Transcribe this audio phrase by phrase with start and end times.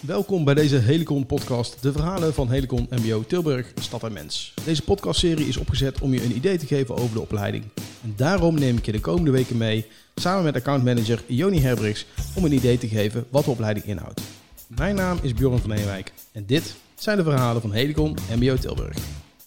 [0.00, 4.54] Welkom bij deze Helicon podcast, de verhalen van Helicon MBO Tilburg, Stad en Mens.
[4.64, 7.64] Deze podcastserie is opgezet om je een idee te geven over de opleiding.
[8.02, 12.44] En daarom neem ik je de komende weken mee, samen met accountmanager Joni Herbrigs, om
[12.44, 14.20] een idee te geven wat de opleiding inhoudt.
[14.66, 18.96] Mijn naam is Bjorn van Eenwijk en dit zijn de verhalen van Helicon MBO Tilburg.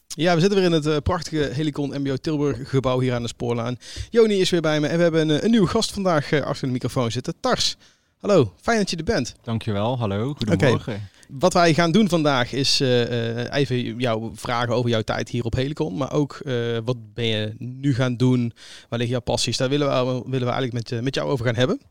[0.07, 3.27] Ja, we zitten weer in het uh, prachtige Helicon MBO Tilburg gebouw hier aan de
[3.27, 3.77] spoorlaan.
[4.09, 6.41] Joni is weer bij me en we hebben een, eh, een nieuwe gast vandaag uh,
[6.41, 7.77] achter de microfoon zitten, Tars.
[8.21, 9.35] Hallo, fijn dat je er bent.
[9.43, 10.93] Dankjewel, hallo, goedemorgen.
[10.93, 11.02] Okay.
[11.29, 15.43] Wat wij gaan doen vandaag is uh, uh, even jou vragen over jouw tijd hier
[15.43, 15.98] op Helicon.
[15.98, 18.53] Maar ook uh, wat ben je nu gaan doen?
[18.89, 19.57] Waar liggen jouw passies?
[19.57, 21.81] Daar willen we, willen we eigenlijk met, met jou over gaan hebben.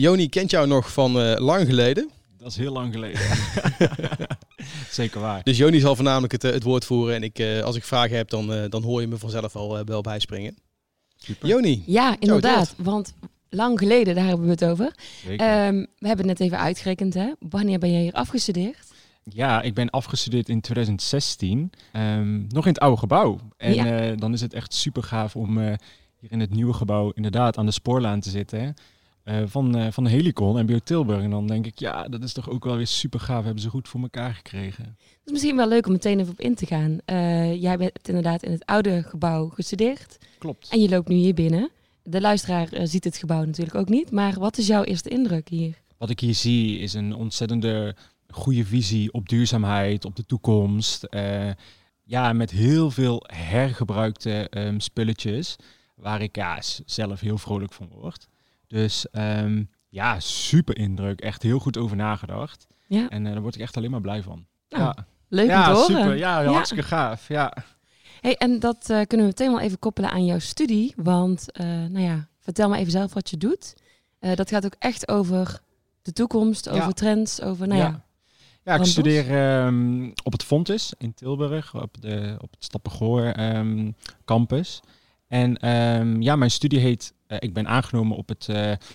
[0.00, 2.10] Joni kent jou nog van lang geleden.
[2.38, 3.20] Dat is heel lang geleden.
[4.90, 5.42] Zeker waar.
[5.42, 7.14] Dus Joni zal voornamelijk het, het woord voeren.
[7.14, 10.56] En ik, als ik vragen heb, dan, dan hoor je me vanzelf al wel bijspringen.
[11.16, 11.48] Super.
[11.48, 11.82] Joni.
[11.86, 12.74] Ja, inderdaad.
[12.76, 13.14] Want
[13.54, 14.86] lang geleden, daar hebben we het over.
[15.26, 17.14] Um, we hebben het net even uitgerekend.
[17.14, 17.32] Hè?
[17.38, 18.92] Wanneer ben je hier afgestudeerd?
[19.24, 21.58] Ja, ik ben afgestudeerd in 2016.
[21.58, 23.38] Um, ehm, nog in het oude gebouw.
[23.56, 24.10] En ja.
[24.10, 25.72] uh, dan is het echt super gaaf om uh,
[26.18, 28.74] hier in het nieuwe gebouw inderdaad aan de spoorlaan te zitten.
[29.24, 31.22] Uh, van, van Helicon en Bio Tilburg.
[31.22, 33.44] En dan denk ik, ja, dat is toch ook wel weer super gaaf.
[33.44, 34.84] Hebben ze goed voor elkaar gekregen.
[34.84, 36.98] Het is misschien wel leuk om meteen even op in te gaan.
[37.58, 40.18] jij bent inderdaad in het oude gebouw gestudeerd.
[40.38, 40.68] Klopt.
[40.70, 41.70] En je loopt nu hier binnen
[42.02, 44.10] de luisteraar uh, ziet het gebouw natuurlijk ook niet.
[44.10, 45.80] Maar wat is jouw eerste indruk hier?
[45.98, 47.96] Wat ik hier zie is een ontzettende
[48.28, 51.06] goede visie op duurzaamheid, op de toekomst.
[51.10, 51.50] Uh,
[52.02, 55.56] ja, met heel veel hergebruikte um, spulletjes.
[55.94, 58.28] Waar ik ja, zelf heel vrolijk van word.
[58.66, 61.20] Dus um, ja, super indruk.
[61.20, 62.66] Echt heel goed over nagedacht.
[62.86, 63.08] Ja.
[63.08, 64.46] En uh, daar word ik echt alleen maar blij van.
[64.68, 65.06] Nou, ja.
[65.28, 65.84] Leuk om te horen.
[65.84, 66.16] Super.
[66.16, 67.28] Ja, hartstikke gaaf.
[67.28, 67.56] Ja.
[68.22, 70.92] Hey, en dat uh, kunnen we meteen wel even koppelen aan jouw studie.
[70.96, 73.74] Want, uh, nou ja, vertel me even zelf wat je doet.
[74.20, 75.60] Uh, dat gaat ook echt over
[76.02, 76.92] de toekomst, over ja.
[76.92, 77.86] trends, over, nou ja.
[77.86, 78.04] Ja,
[78.62, 83.94] ja ik studeer um, op het Fontes in Tilburg, op, de, op het Stappengoor um,
[84.24, 84.80] campus.
[85.28, 88.48] En um, ja, mijn studie heet, ik ben aangenomen op, het,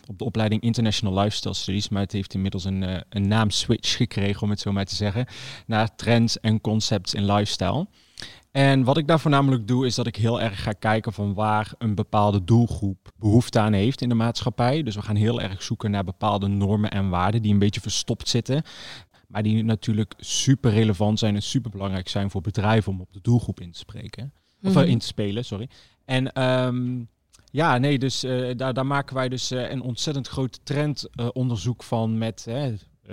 [0.08, 4.50] op de opleiding International Lifestyle Studies, maar het heeft inmiddels een, een naamswitch gekregen, om
[4.50, 5.26] het zo maar te zeggen,
[5.66, 7.88] naar Trends en Concepts in Lifestyle.
[8.52, 11.74] En wat ik daar voornamelijk doe, is dat ik heel erg ga kijken van waar
[11.78, 14.84] een bepaalde doelgroep behoefte aan heeft in de maatschappij.
[14.84, 18.30] Dus we gaan heel erg zoeken naar bepaalde normen en waarden die een beetje verstopt
[18.30, 18.64] zitten.
[19.28, 23.22] Maar die natuurlijk super relevant zijn en super belangrijk zijn voor bedrijven om op de
[23.22, 24.34] doelgroep in te spreken.
[24.62, 24.90] Of mm -hmm.
[24.90, 25.70] in te spelen, sorry.
[26.06, 27.10] En um,
[27.52, 31.88] ja, nee, dus uh, daar, daar maken wij dus uh, een ontzettend groot trendonderzoek uh,
[31.88, 32.48] van met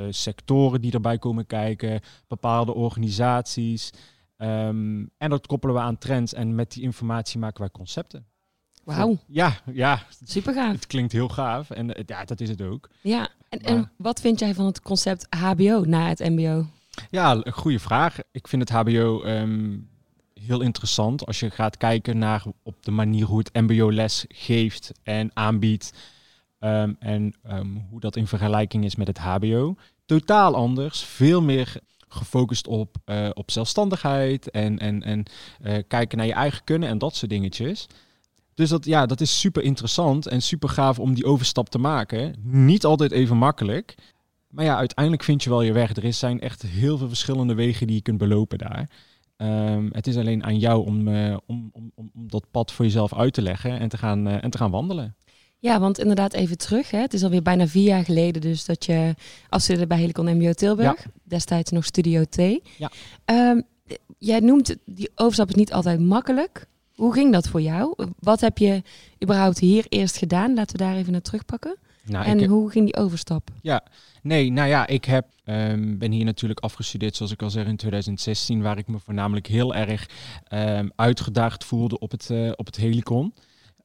[0.09, 3.91] sectoren die erbij komen kijken, bepaalde organisaties.
[4.39, 8.27] Um, en dat koppelen we aan trends en met die informatie maken wij concepten.
[8.85, 9.19] Wauw.
[9.27, 10.03] Ja, ja.
[10.25, 10.73] Super gaaf.
[10.73, 12.89] Het klinkt heel gaaf en ja, dat is het ook.
[13.01, 16.67] Ja, en, maar, en wat vind jij van het concept HBO na het MBO?
[17.11, 18.19] Ja, een goede vraag.
[18.31, 19.89] Ik vind het HBO um,
[20.35, 24.93] heel interessant als je gaat kijken naar op de manier hoe het MBO les geeft
[25.03, 25.93] en aanbiedt.
[26.61, 27.35] Um, en
[27.91, 29.77] hoe dat in vergelijking is met het HBO.
[30.07, 31.77] Totaal anders, veel meer
[32.15, 35.25] gefocust op, uh, op zelfstandigheid en, en, en
[35.63, 37.87] uh, kijken naar je eigen kunnen en dat soort dingetjes.
[38.55, 42.35] Dus dat, ja, dat is super interessant en super gaaf om die overstap te maken.
[42.43, 43.95] Niet altijd even makkelijk.
[44.49, 45.97] Maar ja, uiteindelijk vind je wel je weg.
[45.97, 48.91] Er zijn echt heel veel verschillende wegen die je kunt belopen daar.
[49.37, 53.15] Um, het is alleen aan jou om, uh, om, om, om dat pad voor jezelf
[53.15, 55.17] uit te leggen en te gaan, en te gaan wandelen.
[55.65, 56.91] Ja, want inderdaad even terug.
[56.91, 56.99] Hè.
[56.99, 59.15] Het is alweer bijna vier jaar geleden dus dat je
[59.49, 61.05] afstudeerde bij Helicon MBO Tilburg.
[61.05, 61.11] Ja.
[61.23, 62.37] Destijds nog Studio T.
[62.37, 62.91] Ja.
[63.25, 63.63] Um,
[64.19, 66.67] jij noemt die overstap is niet altijd makkelijk.
[66.95, 67.95] Hoe ging dat voor jou?
[68.19, 68.83] Wat heb je
[69.23, 70.55] überhaupt hier eerst gedaan?
[70.55, 71.77] Laten we daar even naar terugpakken.
[72.05, 73.51] Nou, en hoe ging die overstap?
[73.63, 73.85] Ja,
[74.23, 77.77] nee, nou ja, ik heb, um, ben hier natuurlijk afgestudeerd, zoals ik al zeg, in
[77.77, 80.09] 2016, waar ik me voornamelijk heel erg
[80.53, 83.35] um, uitgedaagd voelde op het, uh, op het Helicon.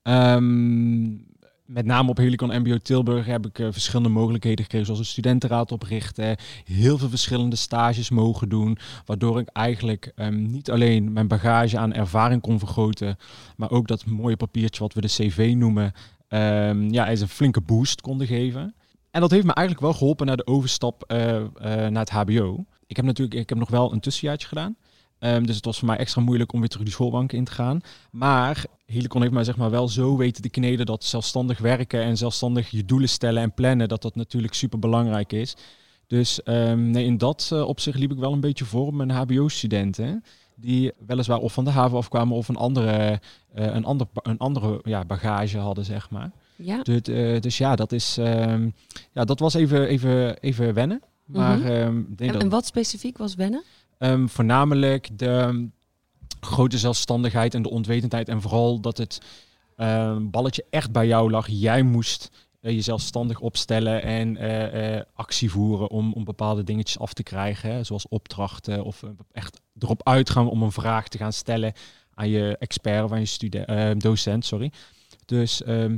[0.03, 1.27] Um,
[1.69, 5.71] met name op Helicon MBO Tilburg heb ik uh, verschillende mogelijkheden gekregen, zoals een studentenraad
[5.71, 11.77] oprichten, heel veel verschillende stages mogen doen, waardoor ik eigenlijk um, niet alleen mijn bagage
[11.77, 13.17] aan ervaring kon vergroten,
[13.55, 15.91] maar ook dat mooie papiertje wat we de CV noemen,
[16.29, 18.75] um, ja, is een flinke boost konden geven.
[19.11, 22.65] En dat heeft me eigenlijk wel geholpen naar de overstap uh, uh, naar het HBO.
[22.87, 24.75] Ik heb natuurlijk, ik heb nog wel een tussenjaartje gedaan.
[25.19, 27.51] Um, dus het was voor mij extra moeilijk om weer terug die schoolbank in te
[27.51, 27.81] gaan.
[28.11, 32.17] Maar Helicon heeft mij zeg maar wel zo weten te kneden dat zelfstandig werken en
[32.17, 35.55] zelfstandig je doelen stellen en plannen, dat dat natuurlijk super belangrijk is.
[36.07, 40.23] Dus um, nee, in dat uh, opzicht liep ik wel een beetje voor mijn HBO-studenten.
[40.55, 43.19] Die weliswaar of van de haven afkwamen of een andere,
[43.57, 46.31] uh, een ander, een andere ja, bagage hadden, zeg maar.
[46.55, 46.81] Ja.
[46.81, 48.15] Dus, uh, dus ja, dat, is,
[49.13, 51.01] ja, dat was even, even, even wennen.
[51.25, 51.67] Maar, Mhm.
[51.67, 53.63] ehm, ik denk En, dat, en wat specifiek was wennen?
[53.99, 55.65] Ehm, voornamelijk de ehm,
[56.39, 58.29] grote zelfstandigheid en de onwetendheid.
[58.29, 59.21] En vooral dat het
[59.75, 61.47] ehm, balletje echt bij jou lag.
[61.49, 66.99] Jij moest eh, je zelfstandig opstellen en eh, eh, actie voeren om, om bepaalde dingetjes
[66.99, 67.71] af te krijgen.
[67.71, 71.73] Hè, zoals opdrachten of echt erop uitgaan om een vraag te gaan stellen
[72.19, 74.45] aan je expert of aan je student, eh, docent.
[74.45, 74.71] Sorry.
[75.25, 75.97] Dus, ehm,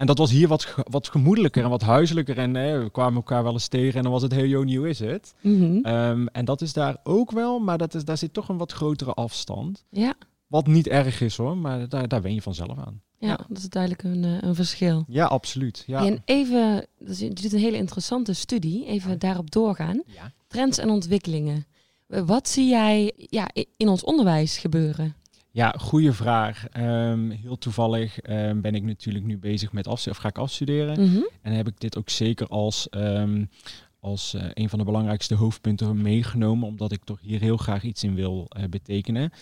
[0.00, 2.38] en dat was hier wat, ge- wat gemoedelijker en wat huiselijker.
[2.38, 4.84] En eh, we kwamen elkaar wel eens tegen en dan was het heel yo, nieuw
[4.84, 5.34] is het.
[5.40, 5.78] Mhm.
[5.84, 8.72] Ehm, en dat is daar ook wel, maar dat is, daar zit toch een wat
[8.72, 9.84] grotere afstand.
[9.90, 10.14] ja.
[10.46, 13.00] Wat niet erg is hoor, maar daar, daar wen je vanzelf aan.
[13.18, 13.38] Ja, Ja.
[13.48, 15.04] dat is duidelijk een, eh, een verschil.
[15.08, 15.84] Ja, absoluut.
[15.86, 16.06] Ja.
[16.06, 20.02] En even, dus je doet een hele interessante studie, even daarop doorgaan.
[20.06, 20.32] Ja.
[20.48, 21.66] Trends en ontwikkelingen.
[22.06, 25.14] Eh, Wat zie jij ja, in ons onderwijs gebeuren?
[25.52, 26.68] Ja, goede vraag.
[26.68, 31.10] Ehm, heel toevallig ehm, ben ik natuurlijk nu bezig met afstuderen, of ga ik afstuderen.
[31.10, 31.22] Mhm.
[31.42, 33.44] En heb ik dit ook zeker als, ehm,
[34.00, 38.04] als eh, een van de belangrijkste hoofdpunten meegenomen, omdat ik toch hier heel graag iets
[38.04, 39.32] in wil eh, betekenen.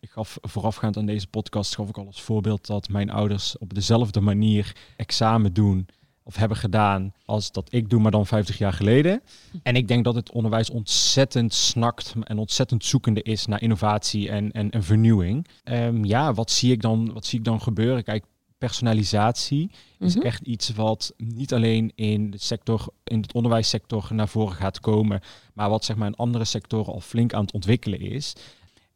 [0.00, 3.74] Ik gaf voorafgaand aan deze podcast gaf ik al als voorbeeld dat mijn ouders op
[3.74, 5.86] dezelfde manier examen doen
[6.28, 9.22] of hebben gedaan als dat ik doe, maar dan 50 jaar geleden.
[9.62, 14.52] En ik denk dat het onderwijs ontzettend snakt en ontzettend zoekende is naar innovatie en,
[14.52, 15.46] en, en vernieuwing.
[15.64, 18.04] Ehm, ja, wat zie ik dan, wat zie ik dan gebeuren?
[18.04, 18.24] Kijk,
[18.58, 20.26] personalisatie is Mhm.
[20.26, 25.20] echt iets wat niet alleen in de sector, in het onderwijssector naar voren gaat komen,
[25.54, 28.32] maar wat zeg maar in andere sectoren al flink aan het ontwikkelen is.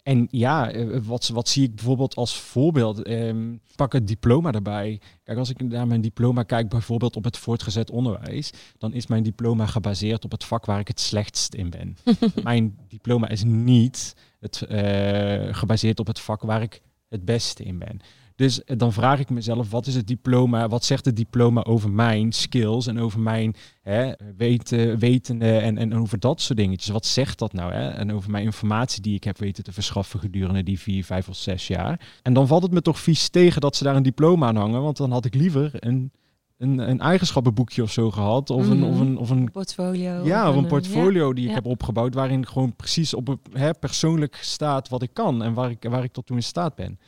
[0.03, 3.03] En ja, eh, wat, wat zie ik bijvoorbeeld als voorbeeld?
[3.03, 5.01] Ehm, pak het diploma erbij.
[5.23, 9.23] Kijk, als ik naar mijn diploma kijk, bijvoorbeeld op het voortgezet onderwijs, dan is mijn
[9.23, 11.97] diploma gebaseerd op het vak waar ik het slechtst in ben.
[12.43, 17.79] mijn diploma is niet het, eh, gebaseerd op het vak waar ik het beste in
[17.79, 18.01] ben.
[18.41, 20.69] Dus eh, dan vraag ik mezelf, wat is het diploma?
[20.69, 25.95] Wat zegt het diploma over mijn skills en over mijn hè, weten, wetende en, en
[25.95, 26.93] over dat soort dingetjes?
[26.93, 27.73] Wat zegt dat nou?
[27.73, 27.89] Hè?
[27.89, 31.37] En over mijn informatie die ik heb weten te verschaffen gedurende die vier, vijf of
[31.37, 32.01] zes jaar.
[32.23, 34.83] En dan valt het me toch vies tegen dat ze daar een diploma aan hangen,
[34.83, 36.13] want dan had ik liever een,
[36.59, 38.51] een, een eigenschappenboekje of zo gehad.
[38.51, 38.91] Of, een, Mhm.
[38.91, 40.25] of, een, of een Portfolio.
[40.25, 41.57] ja, of een portfolio die ik ja.
[41.57, 45.87] heb opgebouwd, waarin gewoon precies op hè, persoonlijk staat wat ik kan en waar ik,
[45.91, 46.99] waar ik tot toe in staat ben.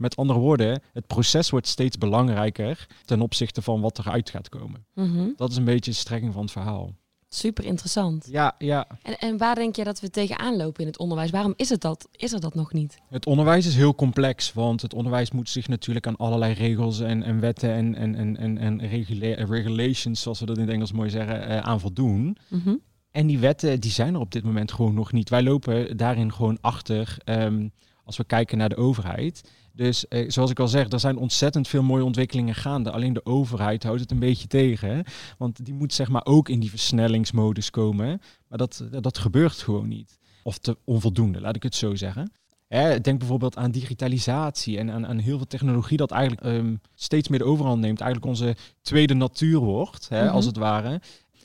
[0.00, 4.86] Met andere woorden, het proces wordt steeds belangrijker ten opzichte van wat eruit gaat komen.
[4.94, 5.28] Mhm.
[5.36, 6.94] Dat is een beetje de strekking van het verhaal.
[7.28, 8.28] Super interessant.
[8.30, 8.86] Ja, ja.
[9.02, 11.30] En, en waar denk je dat we tegenaan lopen in het onderwijs?
[11.30, 12.08] Waarom is het dat?
[12.12, 12.98] Is er dat nog niet?
[13.08, 17.22] Het onderwijs is heel complex, want het onderwijs moet zich natuurlijk aan allerlei regels en,
[17.22, 20.92] en wetten en, en, en, en, en regula- regulations, zoals we dat in het Engels
[20.92, 22.36] mooi zeggen, eh, aan voldoen.
[22.48, 22.74] Mhm.
[23.10, 25.28] En die wetten die zijn er op dit moment gewoon nog niet.
[25.28, 27.68] Wij lopen daarin gewoon achter ehm,
[28.04, 29.50] als we kijken naar de overheid.
[29.72, 32.90] Dus eh, zoals ik al zeg, er zijn ontzettend veel mooie ontwikkelingen gaande.
[32.90, 34.88] Alleen de overheid houdt het een beetje tegen.
[34.96, 35.00] hè.
[35.38, 38.20] Want die moet zeg maar ook in die versnellingsmodus komen.
[38.48, 40.18] Maar dat, dat gebeurt gewoon niet.
[40.42, 42.32] Of te onvoldoende, laat ik het zo zeggen.
[42.68, 47.28] Hè, denk bijvoorbeeld aan digitalisatie en aan, aan heel veel technologie dat eigenlijk ehm, steeds
[47.28, 48.00] meer de overhand neemt.
[48.00, 50.34] Eigenlijk onze tweede natuur wordt, hè, Mhm.
[50.34, 51.00] als het ware.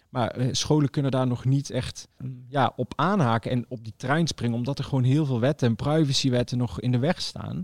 [0.10, 3.94] Maar eh, scholen kunnen daar nog niet echt mm, ja, op aanhaken en op die
[3.98, 7.64] trein springen, omdat er gewoon heel veel wetten en privacywetten nog in de weg staan.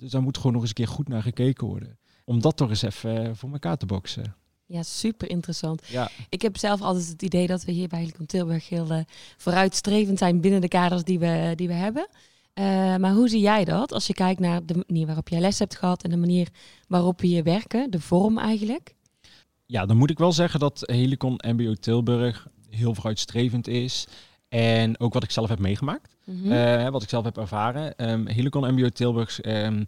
[0.00, 1.98] Dus daar moet gewoon nog eens een keer goed naar gekeken worden.
[2.24, 4.34] Om dat toch eens even eh, voor elkaar te boksen.
[4.66, 5.86] Ja, super interessant.
[5.86, 9.00] Ja, Ik heb zelf altijd het idee dat we hier bij Helicon Tilburg heel eh,
[9.36, 12.08] vooruitstrevend zijn binnen de kaders die we, die we hebben.
[12.52, 12.64] Eh,
[12.96, 15.76] maar hoe zie jij dat als je kijkt naar de manier waarop jij les hebt
[15.76, 16.48] gehad en de manier
[16.88, 18.94] waarop we hier werken, de vorm eigenlijk?
[19.70, 24.06] ja, dan moet ik wel zeggen dat Helicon MBO Tilburg heel vooruitstrevend is.
[24.50, 26.16] En ook wat ik zelf heb meegemaakt.
[26.24, 26.52] Mhm.
[26.52, 27.96] Eh, wat ik zelf heb ervaren.
[27.96, 29.84] Ehm Helicon MBO Tilburg ehm,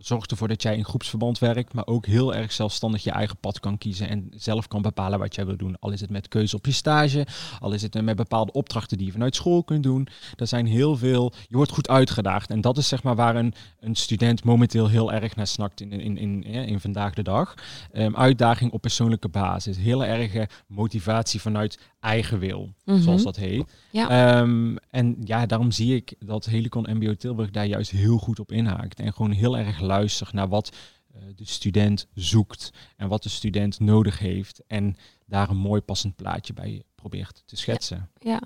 [0.00, 3.60] zorgt ervoor dat jij in groepsverband werkt, maar ook heel erg zelfstandig je eigen pad
[3.60, 5.76] kan kiezen en zelf kan bepalen wat jij wil doen.
[5.80, 7.26] Al is het met keuze op je stage,
[7.60, 10.08] al is het met bepaalde opdrachten die je vanuit school kunt doen.
[10.36, 13.54] Er zijn heel veel, je wordt goed uitgedaagd en dat is zeg maar waar een,
[13.80, 17.54] een student momenteel heel erg naar snakt in, in, in, in, in vandaag de dag.
[17.92, 23.00] Ehm, uitdaging op persoonlijke basis, heel erge motivatie vanuit eigen wil, Mhm.
[23.00, 23.64] zoals dat heet.
[23.90, 24.08] Ja.
[24.40, 28.52] Ehm, en ja, daarom zie ik dat Helicon MBO Tilburg daar juist heel goed op
[28.52, 29.00] inhaakt.
[29.00, 30.76] En gewoon heel erg luistert naar wat
[31.14, 34.62] eh, de student zoekt en wat de student nodig heeft.
[34.66, 38.10] En daar een mooi passend plaatje bij probeert te schetsen.
[38.18, 38.40] Ja,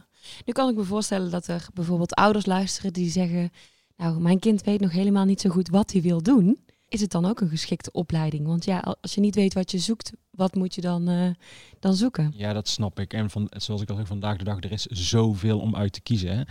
[0.44, 3.50] nu kan ik me voorstellen dat er bijvoorbeeld ouders luisteren die zeggen,
[3.96, 6.64] nou, mijn kind weet nog helemaal niet zo goed wat hij wil doen.
[6.88, 8.46] Is het dan ook een geschikte opleiding?
[8.46, 11.30] Want ja, als je niet weet wat je zoekt, wat moet je dan, eh,
[11.80, 12.32] dan zoeken?
[12.36, 13.12] Ja, dat snap ik.
[13.12, 16.00] En van, zoals ik al zeg, vandaag de dag, er is zoveel om uit te
[16.00, 16.36] kiezen.
[16.36, 16.42] Hè.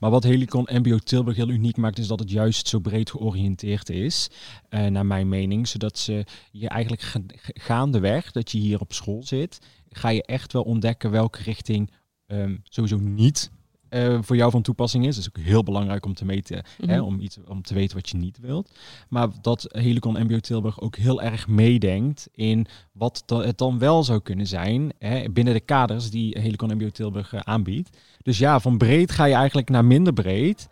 [0.00, 3.88] Maar wat Helicon MBO Tilburg heel uniek maakt, is dat het juist zo breed georiënteerd
[3.88, 4.28] is,
[4.68, 5.68] eh, naar mijn mening.
[5.68, 10.22] Zodat ze je eigenlijk ga- ga- gaandeweg, dat je hier op school zit, ga je
[10.22, 11.90] echt wel ontdekken welke richting
[12.26, 13.50] ehm, sowieso niet
[13.90, 15.14] uh, voor jou van toepassing is.
[15.14, 17.04] Dat is ook heel belangrijk om te meten, hè, mhm.
[17.04, 18.70] om, iets, om te weten wat je niet wilt.
[19.08, 24.20] Maar dat Helicon MBO Tilburg ook heel erg meedenkt in wat het dan wel zou
[24.20, 27.96] kunnen zijn hè, binnen de kaders die Helicon MBO Tilburg uh, aanbiedt.
[28.22, 30.68] Dus ja, van breed ga je eigenlijk naar minder breed.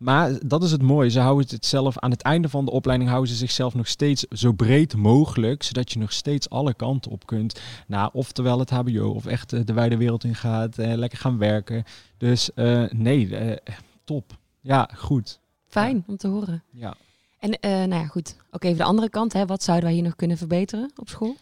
[0.00, 1.10] Maar dat is het mooie.
[1.10, 4.22] Ze houden het zelf aan het einde van de opleiding houden ze zichzelf nog steeds
[4.22, 7.60] zo breed mogelijk, zodat je nog steeds alle kanten op kunt.
[7.86, 11.38] Nou, oftewel het HBO of echt eh, de wijde wereld in gaat, eh, lekker gaan
[11.38, 11.84] werken.
[12.16, 13.58] Dus uh, nee,
[14.04, 14.38] top.
[14.60, 15.40] Ja, goed.
[15.66, 16.62] Fijn om te horen.
[16.70, 16.94] Ja.
[17.38, 18.36] En nou ja, goed.
[18.50, 19.32] Ook even de andere kant.
[19.32, 19.46] Hè.
[19.46, 21.36] Wat zouden wij hier nog kunnen verbeteren op school?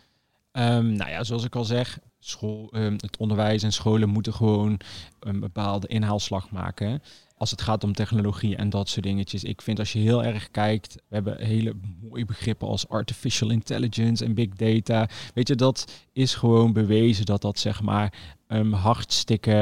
[0.52, 4.80] Um, nou ja, zoals ik al zeg, school, um, het onderwijs en scholen moeten gewoon
[5.20, 7.02] een bepaalde inhaalslag maken
[7.38, 9.44] als het gaat om technologie en dat soort dingetjes.
[9.44, 14.24] Ik vind als je heel erg kijkt, we hebben hele mooie begrippen als artificial intelligence
[14.24, 15.08] en big data.
[15.34, 18.12] Weet je, dat is gewoon bewezen dat dat zeg maar
[18.48, 19.52] um, hartstikke,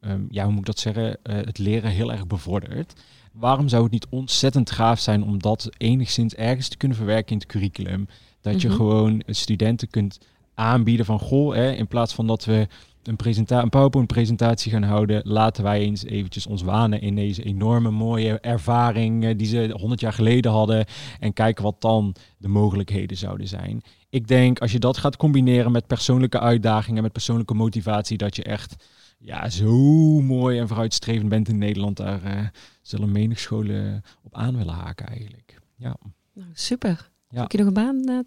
[0.00, 3.00] um, ja hoe moet ik dat zeggen, uh, het leren heel erg bevordert.
[3.32, 7.38] Waarom zou het niet ontzettend gaaf zijn om dat enigszins ergens te kunnen verwerken in
[7.38, 8.08] het curriculum?
[8.40, 8.76] Dat je mhm.
[8.76, 10.18] gewoon studenten kunt
[10.54, 12.68] aanbieden van goh, hè, in plaats van dat we
[13.02, 17.90] een, presenta een PowerPoint-presentatie gaan houden, laten wij eens eventjes ons wanen in deze enorme
[17.90, 20.86] mooie ervaring eh, die ze 100 jaar geleden hadden
[21.20, 23.82] en kijken wat dan de mogelijkheden zouden zijn.
[24.08, 28.42] Ik denk als je dat gaat combineren met persoonlijke uitdagingen, met persoonlijke motivatie, dat je
[28.42, 28.76] echt
[29.18, 29.74] ja, zo
[30.20, 31.96] mooi en vooruitstrevend bent in Nederland.
[31.96, 32.46] Daar uh,
[32.82, 35.58] zullen menig scholen op aan willen haken eigenlijk.
[35.76, 35.96] Ja.
[36.32, 37.10] Nou, super.
[37.28, 37.40] Ja.
[37.40, 38.18] Heb je nog een baan, uh,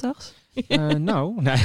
[0.68, 1.64] uh, nou, nee.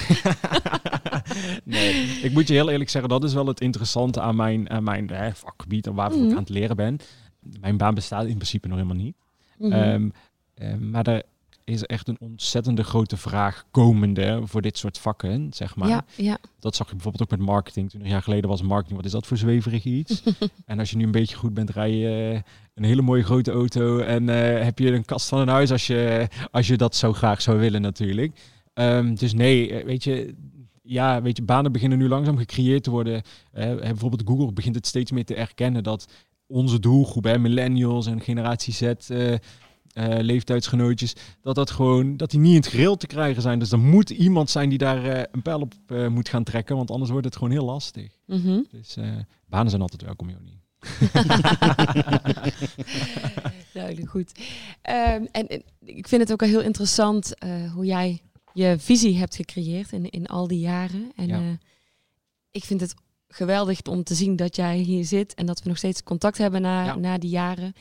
[1.64, 1.92] nee.
[2.22, 5.10] Ik moet je heel eerlijk zeggen, dat is wel het interessante aan mijn, aan mijn
[5.10, 6.36] eh, vakgebied en waarvoor ik mhm.
[6.36, 6.98] aan het leren ben.
[7.60, 9.16] Mijn baan bestaat in principe nog helemaal niet.
[9.58, 10.12] Mm -hmm.
[10.54, 11.22] um, maar er
[11.68, 15.88] is echt een ontzettende grote vraag komende voor dit soort vakken, zeg maar.
[15.88, 16.38] Ja, ja.
[16.60, 17.90] Dat zag je bijvoorbeeld ook met marketing.
[17.90, 20.22] Toen een jaar geleden was marketing, wat is dat voor zweverig iets?
[20.66, 22.40] en als je nu een beetje goed bent, rij je eh,
[22.74, 25.86] een hele mooie grote auto en uh, heb je een kast van een huis als
[25.86, 28.40] je, als je dat zo graag zou willen natuurlijk.
[28.78, 30.34] Um, dus nee, eh, weet je,
[30.82, 33.22] ja, weet je, banen beginnen nu langzaam gecreëerd te worden.
[33.54, 36.06] Uh, bijvoorbeeld Google begint het steeds meer te erkennen dat
[36.46, 39.34] onze doelgroep, hè, millennials en generatie Z, uh,
[39.94, 43.58] leeftijdsgenootjes, dat dat gewoon, dat die niet in het gereel te krijgen zijn.
[43.58, 45.74] Dus er moet iemand zijn die daar een pijl op
[46.08, 48.16] moet gaan trekken, want anders wordt het gewoon heel lastig.
[48.26, 48.66] Mm -hmm.
[48.70, 48.96] Dus
[49.46, 50.60] banen zijn altijd welkom, Joni.
[53.72, 54.32] Duidelijk, goed.
[55.16, 57.34] Um, en, ik vind het ook al heel interessant
[57.74, 58.20] hoe jij
[58.58, 61.12] je visie hebt gecreëerd in, in al die jaren.
[61.16, 61.50] En uh,
[62.50, 62.94] ik vind het
[63.28, 66.62] geweldig om te zien dat jij hier zit en dat we nog steeds contact hebben
[66.62, 67.72] na, na die jaren.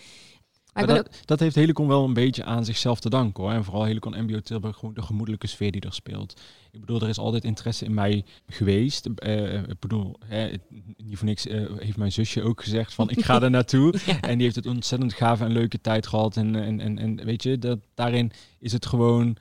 [0.74, 3.52] Maar dat, dat, heeft Helicon wel een beetje aan zichzelf te danken hoor.
[3.52, 6.42] En vooral Helicon MBO Tilburg, gewoon de gemoedelijke sfeer die er speelt.
[6.72, 9.08] Ik bedoel, er is altijd interesse in mij geweest.
[9.24, 10.50] Uh, ik bedoel, hè,
[10.98, 13.94] niet voor niks uh, heeft mijn zusje ook gezegd van ik ga er naartoe.
[14.22, 16.38] En die heeft het ontzettend gave en leuke tijd gehad.
[16.38, 19.38] En, en, en, en weet je, dat, daarin is het gewoon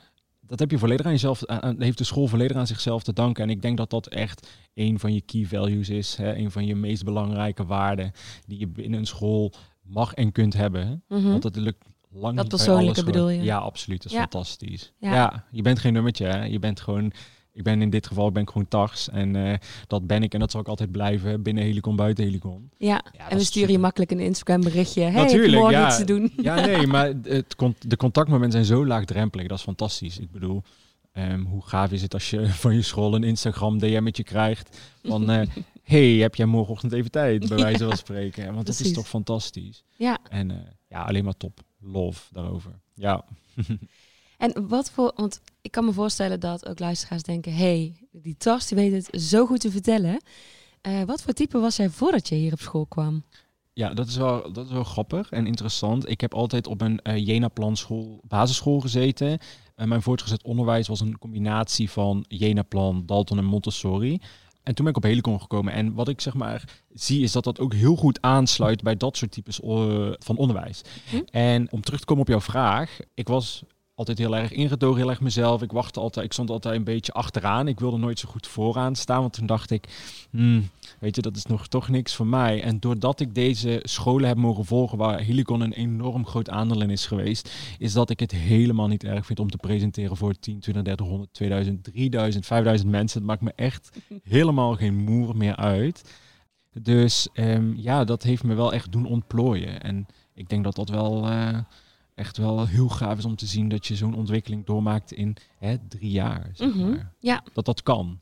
[0.47, 3.43] dat heb je volledig aan jezelf, aan, heeft de school volledig aan zichzelf te danken.
[3.43, 6.17] En ik denk dat dat echt een van je key values is.
[6.17, 6.37] Hè?
[6.37, 8.13] Een van je meest belangrijke waarden
[8.47, 11.03] die je binnen een school mag en kunt hebben.
[11.09, 11.31] Mm -hmm.
[11.31, 13.43] Want dat lukt lang dat persoonlijke bedoel je?
[13.43, 14.03] Ja, absoluut.
[14.03, 14.93] Dat is fantastisch.
[14.99, 15.15] Ja.
[15.15, 15.45] ja.
[15.51, 16.27] je bent geen nummertje.
[16.27, 16.45] Hè?
[16.45, 17.13] Je bent gewoon
[17.57, 19.09] ik ben in dit geval ben ik gewoon Tars.
[19.11, 19.55] En uh,
[19.87, 22.71] dat ben ik en dat zal ik altijd blijven binnen Helicon, buiten Helicon.
[22.79, 25.03] Ja, en we sturen je makkelijk een Instagram berichtje.
[25.03, 25.87] Hey, Natuurlijk, morgen ja.
[25.87, 26.33] iets te doen.
[26.37, 29.47] Ja, nee, maar het, de contactmomenten zijn zo laagdrempelig.
[29.47, 30.19] Dat is fantastisch.
[30.19, 30.63] Ik bedoel,
[31.13, 35.31] um, hoe gaaf is het als je van je school een Instagram DM'tje krijgt van...
[35.31, 35.43] Uh,
[35.83, 38.55] hey, heb jij morgenochtend even tijd, bij wijze van spreken.
[38.55, 39.85] Want dat is toch fantastisch.
[39.97, 40.19] Ja.
[40.29, 40.57] En uh,
[40.89, 41.61] ja, alleen maar top.
[41.81, 42.81] Love daarover.
[42.95, 43.25] Ja.
[44.37, 48.67] En wat voor, want ik kan me voorstellen dat ook luisteraars denken: hey, die Tars
[48.67, 50.21] die weet het zo goed te vertellen.
[50.87, 53.25] Uh, wat voor type was jij voordat je hier op school kwam?
[53.73, 56.09] Ja, dat is wel, dat is wel grappig en interessant.
[56.09, 59.39] Ik heb altijd op een uh, Jena-plan school, basisschool gezeten.
[59.77, 64.21] Uh, mijn voortgezet onderwijs was een combinatie van Jena-plan, Dalton en Montessori.
[64.63, 65.73] En toen ben ik op Helicon gekomen.
[65.73, 69.17] En wat ik zeg maar zie, is dat dat ook heel goed aansluit bij dat
[69.17, 69.61] soort types
[70.19, 70.83] van onderwijs.
[71.11, 71.21] Hm?
[71.31, 72.99] En om terug te komen op jouw vraag.
[73.15, 73.63] Ik was
[73.97, 75.63] altijd heel erg ingetogen, heel erg mezelf.
[75.63, 77.69] Ik wachtte altijd, ik stond altijd een beetje achteraan.
[77.69, 79.89] Ik wilde nooit zo goed vooraan staan, want toen dacht ik,
[80.31, 80.69] hmm,
[81.01, 82.63] weet je, dat is nog toch niks voor mij.
[82.63, 86.91] En doordat ik deze scholen heb mogen volgen, waar Helicon een enorm groot aandeel in
[86.91, 90.61] is geweest, is dat ik het helemaal niet erg vind om te presenteren voor 10,
[90.61, 93.19] 20, 30, 100, 2000, 3000, 5000 mensen.
[93.19, 96.15] Het maakt me echt helemaal geen moer meer uit.
[96.83, 99.83] Dus um, ja, dat heeft me wel echt doen ontplooien.
[99.83, 101.31] En ik denk dat dat wel...
[101.31, 101.59] Uh,
[102.17, 105.77] echt wel heel gaaf is om te zien dat je zo'n ontwikkeling doormaakt in hè,
[105.89, 106.51] drie jaar.
[106.55, 106.89] Zeg mhm.
[106.91, 107.13] maar.
[107.19, 107.43] Ja.
[107.53, 108.21] Dat dat kan.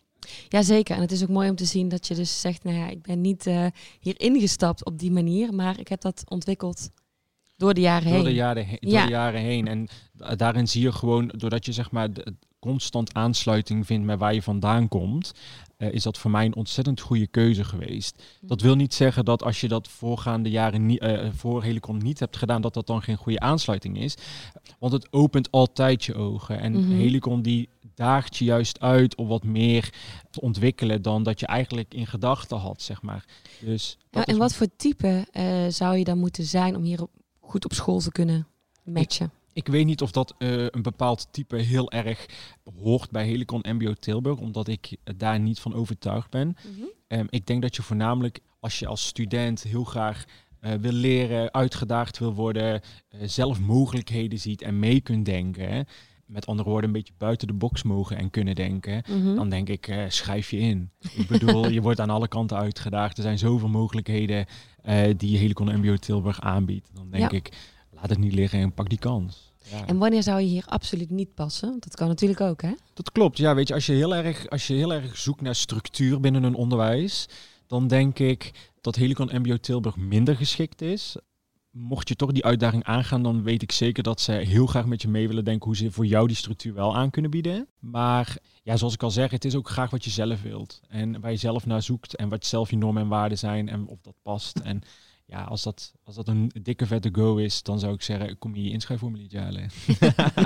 [0.49, 2.89] Jazeker, en het is ook mooi om te zien dat je dus zegt, nou ja,
[2.89, 3.67] ik ben niet uh,
[4.01, 6.91] hier ingestapt op die manier, maar ik heb dat ontwikkeld
[7.57, 8.25] door de jaren door heen.
[8.25, 9.67] De jaren door de jaren heen.
[9.67, 9.89] En
[10.37, 12.09] daarin zie je gewoon, doordat je zeg maar
[12.65, 15.33] constant aansluiting vindt met waar je vandaan komt,
[15.79, 18.23] uh, is dat voor mij een ontzettend goede keuze geweest.
[18.41, 18.49] Mm.
[18.49, 22.21] Dat wil niet zeggen dat als je dat voorgaande jaren niet, uh, voor Helicon niet
[22.21, 24.15] hebt gedaan, dat dat dan geen goede aansluiting is.
[24.79, 26.61] Want het opent altijd je ogen.
[26.61, 26.99] En mm -hmm.
[26.99, 29.93] Helicon die daagt je juist uit om wat meer
[30.31, 33.25] te ontwikkelen dan dat je eigenlijk in gedachten had, zeg maar.
[33.61, 37.07] Dus ja, en wat voor type uh, zou je dan moeten zijn om hier
[37.41, 38.47] goed op school te kunnen
[38.85, 39.27] matchen?
[39.27, 42.27] Ik, ik weet niet of dat uh, een bepaald type heel erg
[42.83, 46.47] hoort bij Helicon MBO Tilburg, omdat ik daar niet van overtuigd ben.
[46.47, 47.19] Mm -hmm.
[47.19, 50.25] um, ik denk dat je voornamelijk als je als student heel graag
[50.61, 52.81] uh, wil leren, uitgedaagd wil worden,
[53.11, 55.69] uh, zelf mogelijkheden ziet en mee kunt denken.
[55.69, 55.83] Hè.
[56.27, 59.03] Met andere woorden, een beetje buiten de box mogen en kunnen denken.
[59.09, 59.35] Mm -hmm.
[59.35, 60.91] Dan denk ik, schrijf je in.
[61.17, 63.17] ik bedoel, je wordt aan alle kanten uitgedaagd.
[63.17, 64.47] Er zijn zoveel mogelijkheden
[65.17, 66.91] die Helicon MBO Tilburg aanbiedt.
[66.93, 67.37] Dan denk ja.
[67.37, 67.53] ik,
[68.05, 69.53] laat het niet liggen en pak die kans.
[69.71, 69.87] Ja.
[69.87, 71.77] En wanneer zou je hier absoluut niet passen?
[71.81, 72.73] Dat kan natuurlijk ook, hè?
[72.95, 73.39] Dat klopt.
[73.39, 76.43] Ja, weet je, als je heel erg, als je heel erg zoekt naar structuur binnen
[76.43, 77.29] een onderwijs,
[77.67, 81.17] dan denk ik dat Helicon MBO Tilburg minder geschikt is.
[81.71, 85.03] Mocht je toch die uitdaging aangaan, dan weet ik zeker dat ze heel graag met
[85.03, 87.69] je mee willen denken hoe ze voor jou die structuur wel aan kunnen bieden.
[87.79, 90.81] Maar ja, zoals ik al zeg, het is ook graag wat je zelf wilt.
[90.89, 93.87] En waar je zelf naar zoekt en wat zelf je normen en waarden zijn en
[93.87, 94.59] of dat past.
[94.59, 94.83] En
[95.27, 98.55] ja, als dat, als dat een dikke vette go is, dan zou ik zeggen, kom
[98.55, 99.71] je je inschrijfformuliertje halen.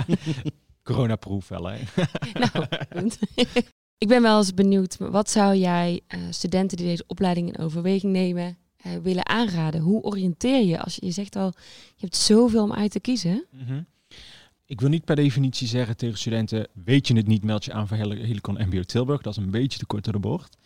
[0.82, 1.78] Corona-proof wel, hè?
[2.52, 3.18] nou, punt.
[4.04, 8.12] ik ben wel eens benieuwd, wat zou jij uh, studenten die deze opleiding in overweging
[8.12, 9.80] nemen, uh, willen aanraden?
[9.80, 11.52] Hoe oriënteer je als je, je zegt al,
[11.94, 13.47] je hebt zoveel om uit te kiezen?
[13.50, 13.87] Mm -hmm.
[14.68, 17.88] Ik wil niet per definitie zeggen tegen studenten, weet je het niet, meld je aan
[17.88, 19.22] voor Helicon MBO Tilburg.
[19.22, 20.56] Dat is een beetje te kort door de bocht.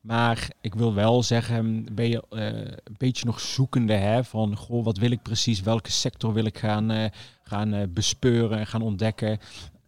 [0.00, 2.46] Maar ik wil wel zeggen, ben je uh,
[2.84, 6.58] een beetje nog zoekende hè, van, goh, wat wil ik precies, welke sector wil ik
[6.58, 7.04] gaan, uh,
[7.42, 9.38] gaan uh, bespeuren en gaan ontdekken.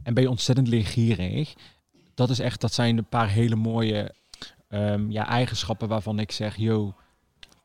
[0.02, 1.54] En ben je ontzettend leergierig.
[2.14, 4.14] Dat is echt, dat zijn een paar hele mooie
[4.68, 6.94] um, ja, eigenschappen waarvan ik zeg, yo,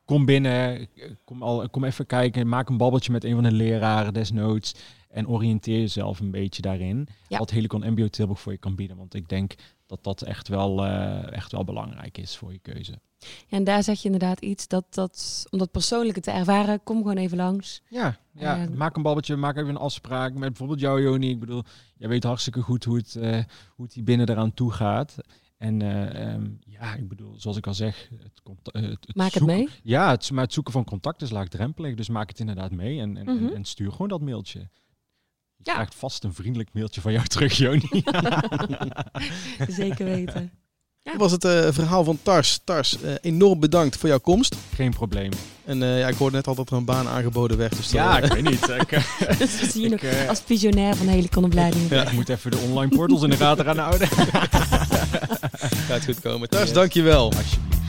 [0.04, 0.88] kom binnen,
[1.24, 4.74] kom, al, kom even kijken, maak een babbeltje met een van de leraren desnoods.
[5.10, 7.08] En oriënteer jezelf een beetje daarin.
[7.28, 7.38] Ja.
[7.38, 8.96] Wat Helicon MBO Tilburg voor je kan bieden.
[8.96, 9.54] Want ik denk
[9.86, 12.98] dat dat echt wel, uh, echt wel belangrijk is voor je keuze.
[13.18, 16.96] Ja, en daar zeg je inderdaad iets dat, dat om dat persoonlijke te ervaren, kom
[16.96, 17.82] gewoon even langs.
[17.88, 18.62] Ja, ja.
[18.62, 21.30] Uh, maak een babbeltje, maak even een afspraak met bijvoorbeeld jou, Joni.
[21.30, 21.62] Ik bedoel,
[21.96, 23.44] jij weet hartstikke goed hoe het, uh,
[23.74, 25.16] hoe het hier binnen eraan toe gaat.
[25.56, 28.40] En uh, um, ja, ik bedoel, zoals ik al zeg, het,
[28.72, 29.68] het, het maak zoeken, het mee.
[29.82, 31.94] Ja, het, maar het zoeken van contact is laagdrempelig.
[31.94, 33.48] Dus maak het inderdaad mee en, en, mm -hmm.
[33.48, 34.68] en, en stuur gewoon dat mailtje.
[35.62, 35.74] Je ja.
[35.74, 37.88] krijgt vast een vriendelijk mailtje van jou terug, Joni.
[39.68, 40.50] Zeker weten.
[41.02, 41.10] Ja.
[41.10, 42.60] Dat was het uh, verhaal van Tars.
[42.64, 44.56] Tars, uh, enorm bedankt voor jouw komst.
[44.74, 45.30] Geen probleem.
[45.64, 47.76] En uh, ja, ik hoorde net al dat er een baan aangeboden werd.
[47.76, 48.68] Dus ja, ik weet niet.
[48.68, 48.88] Ik,
[49.38, 51.90] dus we zien je nog als visionair van de hele konopleiding.
[51.90, 52.02] Ja.
[52.02, 54.08] Ik moet even de online portals in de gaten gaan houden.
[55.88, 56.48] Gaat goed komen.
[56.48, 56.72] Tars, yes.
[56.72, 57.32] dankjewel.
[57.32, 57.79] Alsjeblieft.